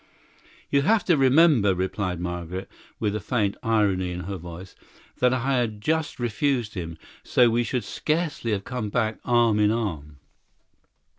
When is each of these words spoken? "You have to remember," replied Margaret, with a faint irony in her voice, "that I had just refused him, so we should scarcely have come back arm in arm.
"You 0.71 0.81
have 0.81 1.05
to 1.05 1.15
remember," 1.15 1.75
replied 1.75 2.19
Margaret, 2.19 2.67
with 2.99 3.15
a 3.15 3.19
faint 3.19 3.55
irony 3.61 4.09
in 4.11 4.21
her 4.21 4.37
voice, 4.37 4.73
"that 5.19 5.31
I 5.31 5.57
had 5.59 5.79
just 5.79 6.19
refused 6.19 6.73
him, 6.73 6.97
so 7.23 7.51
we 7.51 7.63
should 7.63 7.83
scarcely 7.83 8.49
have 8.49 8.63
come 8.63 8.89
back 8.89 9.19
arm 9.23 9.59
in 9.59 9.69
arm. 9.69 10.17